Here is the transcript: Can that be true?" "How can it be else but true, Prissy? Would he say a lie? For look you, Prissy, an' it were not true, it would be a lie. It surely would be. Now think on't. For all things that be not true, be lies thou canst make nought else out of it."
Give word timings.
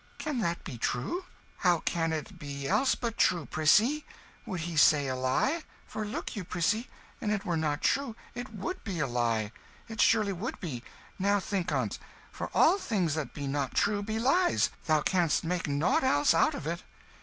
Can 0.17 0.39
that 0.39 0.63
be 0.63 0.79
true?" 0.79 1.25
"How 1.57 1.81
can 1.81 2.11
it 2.11 2.39
be 2.39 2.67
else 2.67 2.95
but 2.95 3.19
true, 3.19 3.45
Prissy? 3.45 4.03
Would 4.47 4.61
he 4.61 4.75
say 4.75 5.07
a 5.07 5.15
lie? 5.15 5.61
For 5.85 6.05
look 6.07 6.35
you, 6.35 6.43
Prissy, 6.43 6.89
an' 7.21 7.29
it 7.29 7.45
were 7.45 7.55
not 7.55 7.83
true, 7.83 8.15
it 8.33 8.51
would 8.51 8.83
be 8.83 8.99
a 8.99 9.05
lie. 9.05 9.51
It 9.87 10.01
surely 10.01 10.33
would 10.33 10.59
be. 10.59 10.81
Now 11.19 11.39
think 11.39 11.71
on't. 11.71 11.99
For 12.31 12.49
all 12.51 12.79
things 12.79 13.13
that 13.13 13.35
be 13.35 13.45
not 13.45 13.75
true, 13.75 14.01
be 14.01 14.17
lies 14.17 14.71
thou 14.87 15.01
canst 15.03 15.43
make 15.43 15.67
nought 15.67 16.03
else 16.03 16.33
out 16.33 16.55
of 16.55 16.65
it." 16.65 16.81